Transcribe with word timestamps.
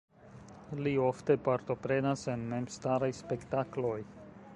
Li 0.85 0.93
ofte 1.07 1.35
partoprenas 1.47 2.23
en 2.35 2.47
memstaraj 2.55 3.11
spektakloj. 3.19 3.99